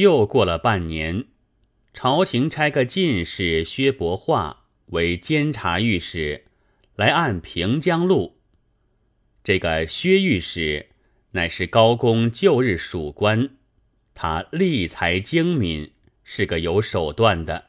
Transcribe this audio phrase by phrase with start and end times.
[0.00, 1.26] 又过了半年，
[1.92, 6.46] 朝廷差个进士薛伯化为监察御史，
[6.96, 8.38] 来按平江路。
[9.44, 10.86] 这个薛御史
[11.32, 13.50] 乃是高公旧日属官，
[14.14, 15.92] 他立才精敏，
[16.24, 17.66] 是个有手段的。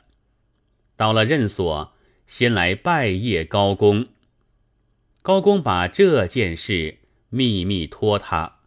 [0.95, 1.93] 到了任所，
[2.25, 4.07] 先来拜谒高公。
[5.21, 8.60] 高公把这件事秘密托他。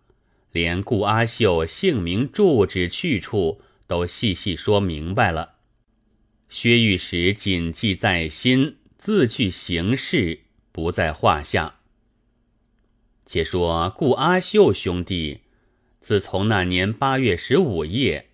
[0.55, 5.57] 连顾阿秀姓名、住址、去处都细细说明白了，
[6.49, 11.81] 薛玉石谨记在心，自去行事，不在话下。
[13.27, 15.41] 且说顾阿秀兄弟，
[16.01, 18.29] 自从那年八月十五夜，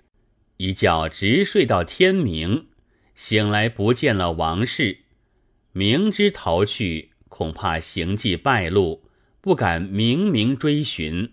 [0.58, 2.66] 一觉直睡到天明，
[3.14, 4.98] 醒来不见了王氏，
[5.72, 9.08] 明知逃去，恐怕行迹败露，
[9.40, 11.32] 不敢明明追寻。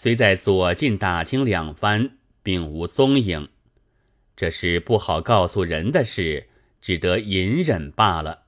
[0.00, 2.10] 虽在左近打听两番，
[2.44, 3.48] 并无踪影，
[4.36, 6.46] 这是不好告诉人的事，
[6.80, 8.44] 只得隐忍罢了。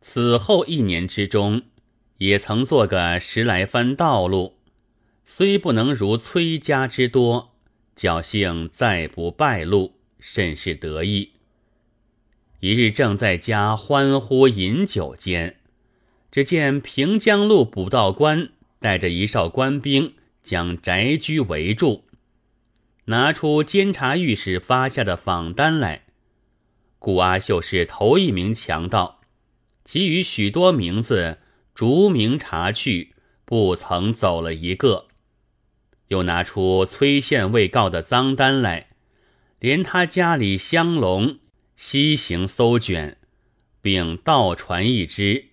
[0.00, 1.62] 此后一年之中，
[2.18, 4.56] 也曾做个十来番道路，
[5.24, 7.54] 虽不能如崔家之多，
[7.96, 11.34] 侥幸再不败露，甚是得意。
[12.58, 15.54] 一日正在家欢呼饮酒间，
[16.32, 18.48] 只见平江路捕道官
[18.80, 20.14] 带着一哨官兵。
[20.44, 22.04] 将宅居围住，
[23.06, 26.04] 拿出监察御史发下的访单来。
[26.98, 29.22] 顾阿秀是头一名强盗，
[29.86, 31.38] 其余许多名字
[31.74, 33.14] 逐名查去，
[33.46, 35.08] 不曾走了一个。
[36.08, 38.90] 又拿出崔县未告的赃单来，
[39.58, 41.38] 连他家里香笼
[41.74, 43.16] 西行搜卷，
[43.80, 45.46] 并倒传一只，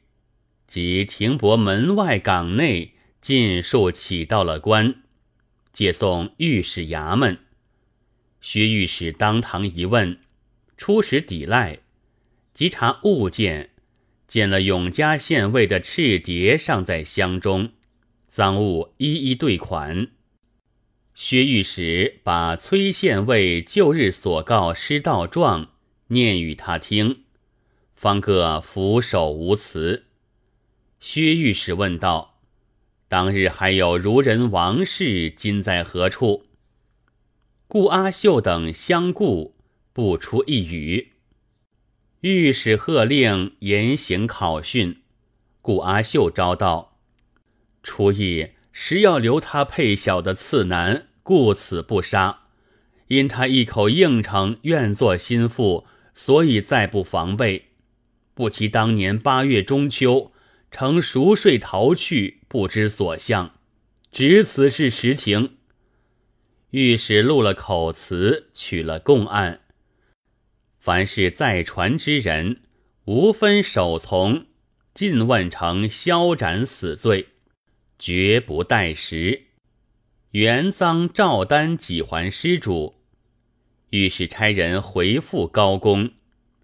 [0.67, 2.95] 即停泊门外港内。
[3.21, 5.03] 尽数起到了官，
[5.71, 7.37] 借送御史衙门。
[8.41, 10.17] 薛御史当堂一问，
[10.75, 11.81] 初时抵赖，
[12.55, 13.69] 即查物件，
[14.27, 17.73] 见了永嘉县尉的赤牒尚在箱中，
[18.27, 20.09] 赃物一一对款。
[21.13, 25.73] 薛御史把崔县尉旧日所告失盗状
[26.07, 27.25] 念与他听，
[27.93, 30.05] 方各俯首无辞。
[30.99, 32.30] 薛御史问道。
[33.11, 36.45] 当日还有如人王氏，今在何处？
[37.67, 39.57] 顾阿秀等相顾，
[39.91, 41.11] 不出一语。
[42.21, 45.01] 御史喝令严刑拷讯。
[45.61, 46.99] 顾阿秀招道
[47.83, 52.43] ：“初意实要留他配小的次男，故此不杀。
[53.09, 57.71] 因他一口应承愿做心腹，所以再不防备。
[58.33, 60.31] 不期当年八月中秋。”
[60.71, 63.53] 乘熟睡逃去，不知所向，
[64.11, 65.55] 只此是实情。
[66.71, 69.61] 御史录了口词，取了供案。
[70.77, 72.63] 凡是在船之人，
[73.05, 74.47] 无分守从，
[74.93, 77.29] 尽问成削斩死罪，
[77.97, 79.43] 绝不待时。
[80.31, 82.95] 原赃照单几还失主。
[83.91, 86.11] 御史差人回复高公，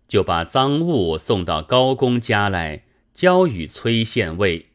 [0.09, 2.83] 就把赃物送到高公家来。
[3.13, 4.67] 交与崔县尉，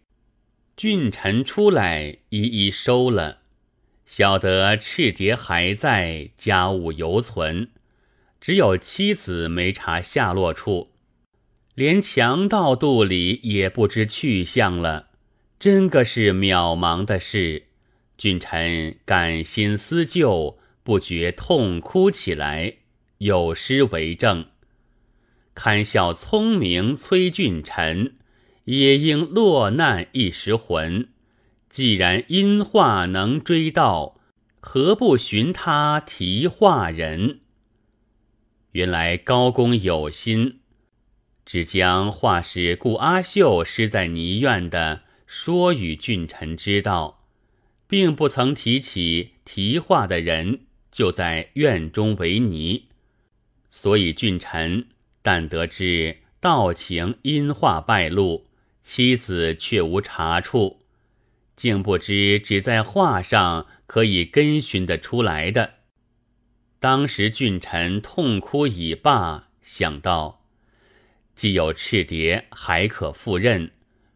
[0.83, 3.43] 郡臣出来一一收了，
[4.05, 7.69] 晓得赤牒还在，家务犹存，
[8.41, 10.91] 只有妻子没查下落处，
[11.77, 15.11] 连强盗肚里也不知去向了，
[15.61, 17.67] 真个是渺茫的事。
[18.19, 22.79] 俊臣感心思旧，不觉痛哭起来，
[23.19, 24.47] 有诗为证：
[25.55, 28.17] 堪笑聪明崔俊臣。
[28.65, 31.09] 也应落难一时魂。
[31.69, 34.21] 既然因画能追到，
[34.61, 37.41] 何不寻他题画人？
[38.73, 40.61] 原来高公有心，
[41.45, 47.25] 只将画师顾阿秀施在泥院的说与郡臣知道，
[47.87, 52.89] 并不曾提起题画的人就在院中为泥，
[53.71, 54.87] 所以郡臣
[55.23, 58.47] 但得知道情因画败露。
[58.83, 60.81] 妻子却无查处，
[61.55, 65.75] 竟不知只在画上可以根寻得出来的。
[66.79, 70.45] 当时郡臣痛哭已罢，想到
[71.37, 73.71] 既有赤牒，还可复任；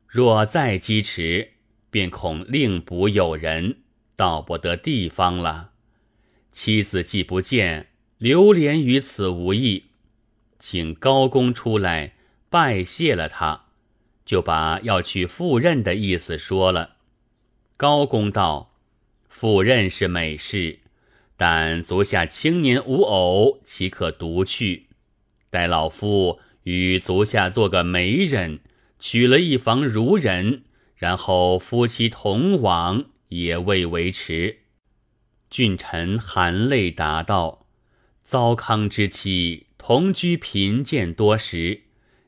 [0.09, 1.53] 若再积迟，
[1.91, 3.79] 便恐另补有人，
[4.17, 5.71] 到不得地方了。
[6.51, 9.85] 妻子既不见，流连于此无益，
[10.59, 12.15] 请高公出来
[12.51, 13.66] 拜谢了他。
[14.27, 16.97] 就把要去赴任的意思说了。
[17.79, 18.75] 高公道
[19.29, 20.81] ：“赴任是美事，
[21.37, 24.89] 但足下青年无偶，岂可独去？
[25.49, 28.61] 待老夫与足下做个媒人，
[28.99, 30.65] 娶了一房孺人，
[30.97, 34.59] 然后夫妻同往，也未为迟。
[35.49, 37.67] 俊臣含泪答道
[38.25, 41.83] ：“糟糠之妻，同居贫贱多时，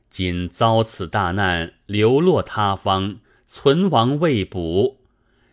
[0.09, 4.99] 今遭此大难，流落他方，存亡未卜。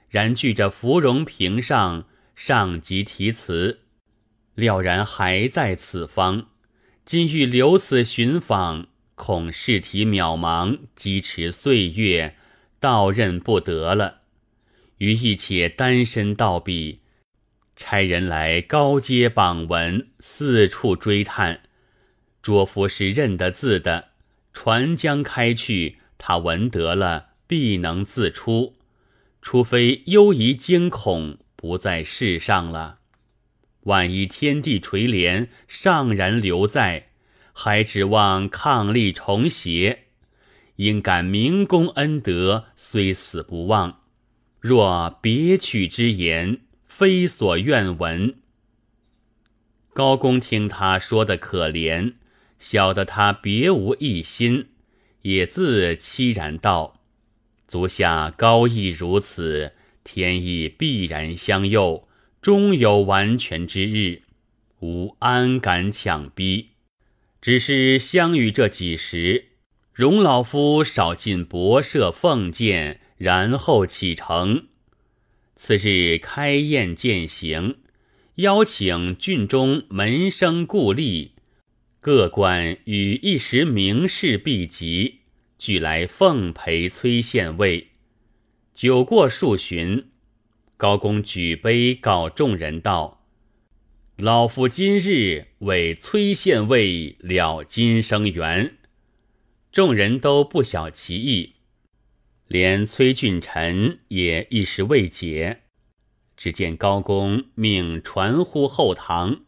[0.08, 2.05] 然据着芙蓉屏上。”
[2.37, 3.81] 上级题词，
[4.55, 6.49] 料然还在此方。
[7.06, 12.37] 今欲留此寻访，恐试题渺茫，积迟岁月，
[12.79, 14.19] 到任不得了。
[14.99, 17.00] 于亦且单身到彼，
[17.75, 21.62] 差人来高阶榜文，四处追探。
[22.43, 24.11] 卓夫是认得字的，
[24.58, 28.75] 船将开去，他闻得了，必能自出，
[29.43, 31.37] 除非忧疑惊恐。
[31.56, 33.00] 不在世上了，
[33.82, 37.08] 万一天地垂怜，尚然留在，
[37.53, 40.05] 还指望抗力重邪？
[40.76, 44.00] 应感明公恩德，虽死不忘。
[44.58, 48.37] 若别取之言，非所愿闻。
[49.93, 52.14] 高公听他说的可怜，
[52.58, 54.69] 晓得他别无一心，
[55.23, 57.00] 也自凄然道
[57.69, 59.73] ：“足下高义如此。”
[60.08, 62.06] 天意必然相佑，
[62.41, 64.23] 终有完全之日，
[64.79, 66.69] 吾安敢强逼？
[67.41, 69.47] 只是相遇这几时，
[69.93, 74.69] 容老夫少进博舍奉见，然后启程。
[75.56, 77.79] 次日开宴饯行，
[78.37, 81.31] 邀请郡中门生故吏，
[82.06, 85.23] 各官与一时名士毕集，
[85.58, 87.88] 俱来奉陪崔县尉。
[88.76, 90.06] 酒过数巡，
[90.76, 93.26] 高公举杯告众人道
[94.19, 98.76] ：“老夫今日为崔县尉了今生缘。”
[99.73, 101.55] 众人都不晓其意，
[102.47, 105.62] 连崔俊臣也一时未解。
[106.37, 109.45] 只见高公命传呼后堂，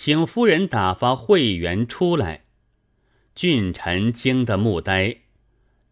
[0.00, 2.44] 请夫人打发会员出来。
[3.34, 5.16] 俊臣惊得目呆。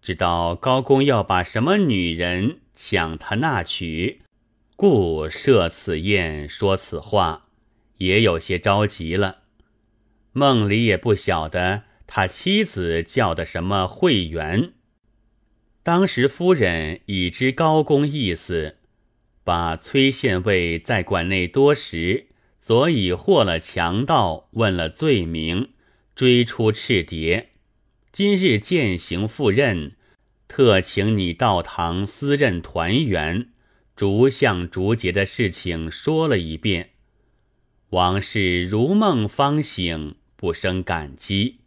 [0.01, 4.23] 知道高公要把什么女人抢他纳娶，
[4.77, 7.49] 故设此宴说此话，
[7.97, 9.39] 也有些着急了。
[10.31, 14.75] 梦里也不晓得他妻子叫的什么会员。
[15.83, 18.77] 当时夫人已知高公意思，
[19.43, 22.29] 把崔县尉在馆内多时，
[22.67, 25.71] 所以获了强盗，问了罪名，
[26.17, 27.51] 追出赤蝶。
[28.11, 29.93] 今日践行赴任。
[30.49, 33.51] 特请你到堂私任团圆，
[33.95, 36.91] 逐项逐节的事情说了一遍。
[37.91, 41.61] 王氏如梦方醒，不生感激，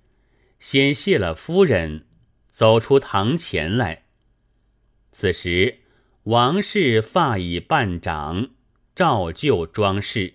[0.59, 2.07] 先谢了夫人，
[2.51, 4.03] 走出堂前来。
[5.13, 5.79] 此时
[6.23, 8.49] 王氏发已半长，
[8.93, 10.33] 照旧装饰。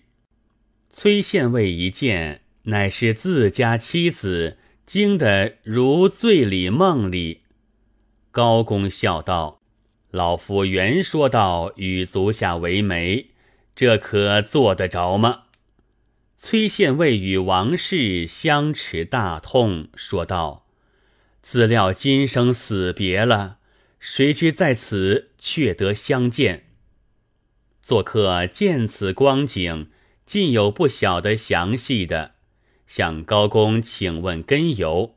[0.96, 7.40] 崔县尉一见，乃是自家妻子，惊得如醉里梦里。
[8.30, 9.60] 高公笑道
[10.12, 13.30] ：“老夫原说道与足下为媒，
[13.74, 15.46] 这可做得着吗？”
[16.38, 20.64] 崔县尉与王氏相持大痛，说道
[21.42, 23.58] ：“自料今生死别了，
[23.98, 26.66] 谁知在此却得相见。”
[27.82, 29.88] 做客见此光景，
[30.26, 32.34] 尽有不晓得详细的，
[32.86, 35.16] 向高公请问根由。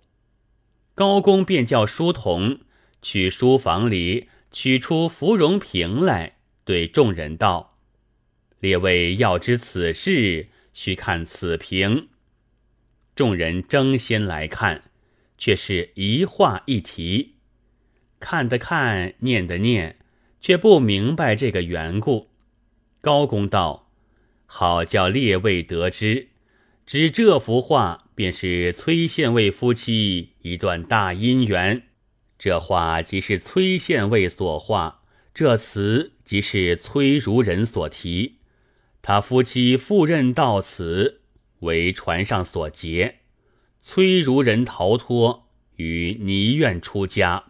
[0.94, 2.60] 高公便叫书童。
[3.00, 7.78] 去书房里取出芙蓉瓶来，对众人道
[8.60, 12.10] ：“列位要知此事，须看此瓶。”
[13.16, 14.86] 众人争先来看，
[15.38, 17.36] 却是一画一题，
[18.20, 20.00] 看的看，念的念，
[20.42, 22.32] 却不明白这个缘故。
[23.00, 23.87] 高公道
[24.48, 26.30] ：“好叫列位得知，
[26.86, 31.84] 指这幅画便是崔县尉夫妻一段大姻缘。”
[32.40, 35.02] 这画即是崔县尉所画，
[35.34, 38.38] 这词即是崔孺人所题。
[39.02, 41.22] 他夫妻赴任到此，
[41.60, 43.20] 为船上所劫。
[43.82, 47.46] 崔孺人逃脱，于泥院出家。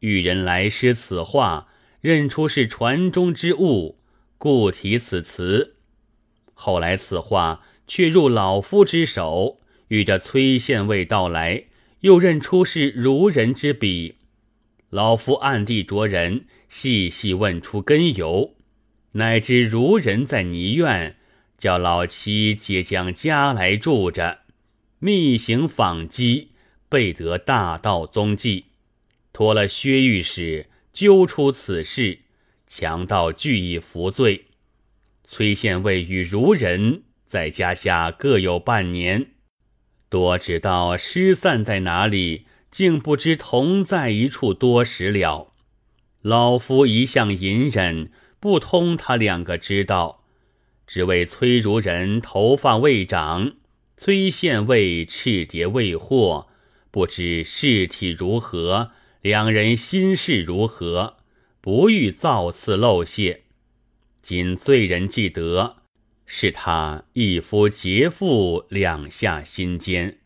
[0.00, 1.68] 遇人来施此画，
[2.00, 3.98] 认出是船中之物，
[4.36, 5.76] 故题此词。
[6.62, 11.64] 后来此画却入老夫之手，遇着崔县尉到来。
[12.00, 14.16] 又认出是如人之笔，
[14.90, 18.54] 老夫暗地着人细细问出根由，
[19.12, 21.16] 乃知如人在泥院
[21.58, 24.40] 叫老妻皆将家来住着，
[24.98, 26.52] 密行访击，
[26.88, 28.66] 备得大道踪迹，
[29.32, 32.20] 托了薛御史揪出此事，
[32.66, 34.46] 强盗俱已服罪。
[35.32, 39.28] 崔县尉与孺人在家下各有半年，
[40.08, 45.52] 多知道失散在哪里，竟不知同在一处多时了。
[46.22, 48.10] 老夫一向隐忍，
[48.40, 50.24] 不通他两个知道。
[50.84, 53.52] 只为崔孺人头发未长，
[53.96, 56.48] 崔县尉赤蝶未获，
[56.90, 58.90] 不知事体如何，
[59.22, 61.18] 两人心事如何，
[61.60, 63.44] 不欲造次漏泄。
[64.22, 65.76] 今罪人既得，
[66.26, 70.18] 是他一夫劫妇两下心间，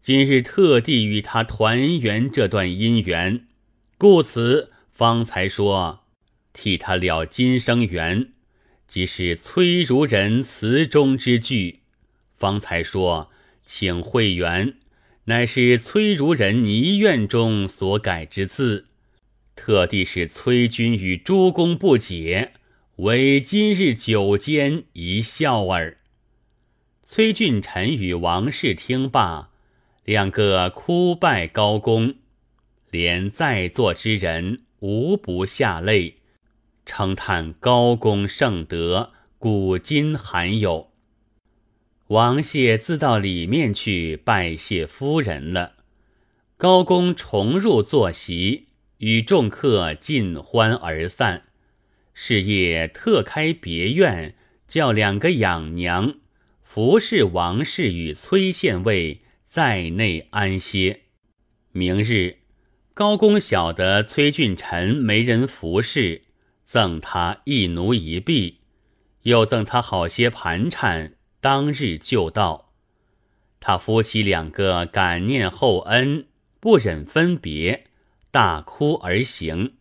[0.00, 3.46] 今日特地与他团圆这段姻缘，
[3.98, 6.04] 故此方才说
[6.52, 8.32] 替他了今生缘。
[8.86, 11.80] 即是崔如人词中之句，
[12.36, 13.30] 方才说
[13.64, 14.74] 请会员，
[15.24, 18.88] 乃是崔如人泥院中所改之字，
[19.56, 22.52] 特地是崔君与诸公不解，
[23.02, 25.98] 为今日酒间一笑耳。
[27.04, 29.50] 崔俊臣与王氏听罢，
[30.04, 32.14] 两个哭拜高公，
[32.92, 36.18] 连在座之人无不下泪。
[36.86, 40.92] 称叹高公圣德，古今罕有。
[42.06, 45.72] 王谢自到里面去拜谢夫人了。
[46.56, 48.68] 高公重入坐席，
[48.98, 51.46] 与众客尽欢而散。
[52.14, 54.34] 是夜特开别院，
[54.68, 56.14] 叫两个养娘
[56.62, 61.00] 服侍王氏与崔县尉在内安歇。
[61.72, 62.38] 明日，
[62.94, 66.22] 高公晓得崔俊臣没人服侍。
[66.64, 68.60] 赠他一奴一婢，
[69.24, 71.16] 又赠他好些盘缠。
[71.38, 72.72] 当日就到，
[73.60, 76.28] 他夫妻两个感念厚恩，
[76.60, 77.88] 不忍分别，
[78.30, 79.74] 大哭而行。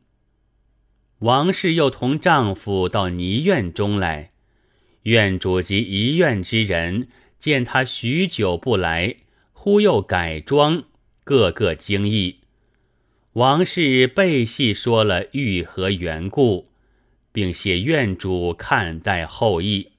[1.22, 4.32] 王氏又同丈夫到泥院中来，
[5.04, 9.18] 院主及一院之人见他许久不来，
[9.54, 10.84] 忽又改装，
[11.24, 12.40] 个个惊异。
[13.34, 16.70] 王氏背细说了欲何缘故。
[17.34, 19.92] 并谢院主看待后意，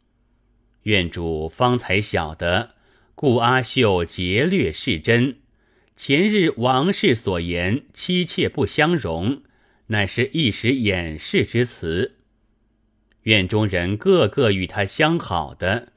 [0.82, 2.74] 院主方才晓得
[3.14, 5.36] 顾阿秀劫掠是真，
[5.96, 9.40] 前日王氏所言妻妾不相容，
[9.88, 12.16] 乃是一时掩饰之词。
[13.22, 15.92] 院中人个个与他相好的，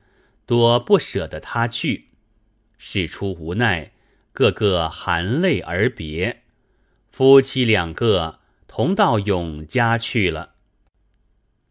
[0.45, 2.09] 多不舍得他去，
[2.77, 3.91] 事出无奈，
[4.31, 6.43] 个个含泪而别。
[7.11, 10.55] 夫妻两个同到永家去了。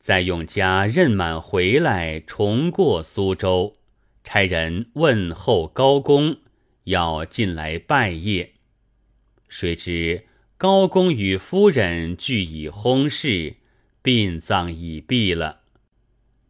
[0.00, 3.76] 在永嘉任满回来，重过苏州，
[4.22, 6.38] 差人问候高公，
[6.84, 8.50] 要进来拜谒。
[9.48, 10.26] 谁知
[10.64, 13.56] 高公与夫人俱已薨逝，
[14.00, 15.60] 殡葬已毕了。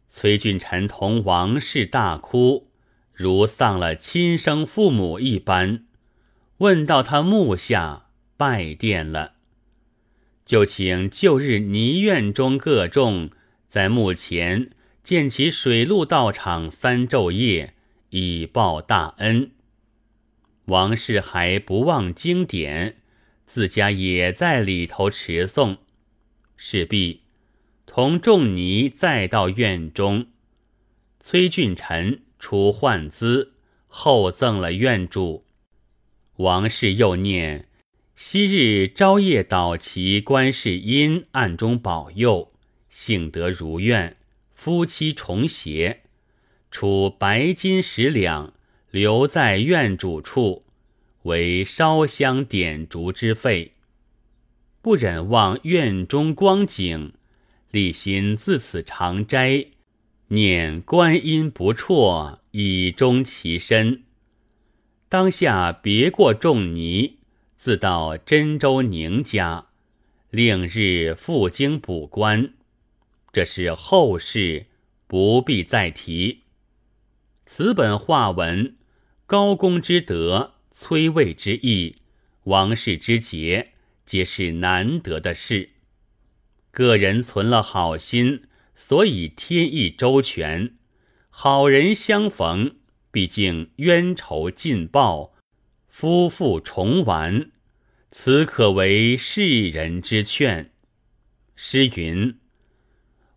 [0.09, 2.69] 崔俊臣同王氏大哭，
[3.11, 5.83] 如丧了亲生父母一般。
[6.59, 8.05] 问到他墓下，
[8.37, 9.33] 拜奠了，
[10.45, 13.29] 就请旧日泥院中各众。
[13.67, 14.69] 在墓前
[15.03, 17.73] 建起水陆道场三昼夜，
[18.11, 19.51] 以报大恩。
[20.67, 23.01] 王氏还不忘经典，
[23.45, 25.77] 自家也在里头持诵。
[26.57, 27.21] 事毕，
[27.85, 30.27] 同仲尼再到院中，
[31.19, 33.53] 崔俊臣出换资，
[33.87, 35.45] 厚赠了院主。
[36.37, 37.69] 王氏又念：
[38.15, 42.51] 昔日朝夜祷其观世音暗中保佑。
[42.89, 44.17] 幸得如愿，
[44.53, 46.03] 夫妻重谐，
[46.71, 48.53] 出白金十两，
[48.91, 50.64] 留在院主处，
[51.25, 53.73] 为烧香点烛之费。
[54.81, 57.13] 不忍望院中光景，
[57.71, 59.67] 立心自此常斋，
[60.27, 64.03] 念观音不辍，以终其身。
[65.09, 67.19] 当下别过仲尼，
[67.57, 69.67] 自到真州宁家，
[70.29, 72.53] 令日赴京补官。
[73.31, 74.67] 这是后事，
[75.07, 76.41] 不必再提。
[77.45, 78.75] 此本画文，
[79.25, 81.95] 高公之德，崔魏之义，
[82.43, 83.71] 王室之节，
[84.05, 85.69] 皆是难得的事。
[86.69, 88.43] 个人存了好心，
[88.75, 90.75] 所以天意周全。
[91.29, 92.75] 好人相逢，
[93.09, 95.33] 毕竟冤仇尽报，
[95.87, 97.51] 夫妇重完，
[98.11, 100.73] 此可为世人之劝。
[101.55, 102.37] 诗云。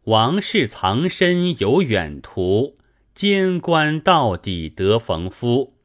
[0.06, 2.78] 王室藏身有远途，
[3.14, 5.77] 监官到底得逢夫。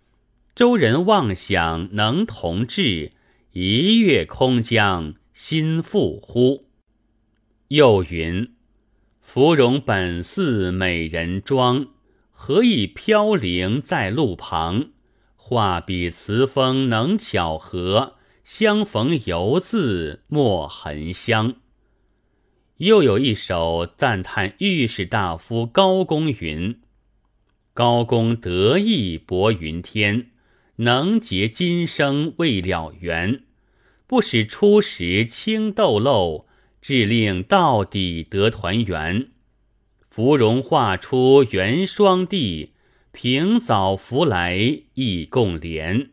[0.56, 3.14] 周人妄想能同治，
[3.54, 6.66] 一月空将心复乎？
[7.70, 8.54] 又云：
[9.20, 11.88] 芙蓉本似美人妆，
[12.30, 14.92] 何以飘零在路旁？
[15.36, 21.56] 画笔词风能巧合，相逢犹自莫痕香。
[22.78, 26.80] 又有一首赞叹御史大夫高公云：
[27.74, 30.30] 高公得意薄云天。
[30.78, 33.44] 能结今生未了缘，
[34.08, 36.48] 不使初时轻豆漏，
[36.82, 39.28] 致令到底得团圆。
[40.10, 42.72] 芙蓉画出圆双地，
[43.12, 46.10] 平藻拂来意共怜。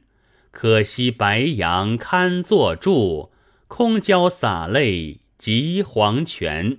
[0.50, 3.30] 可惜白杨堪作柱，
[3.68, 6.78] 空交洒泪及黄泉。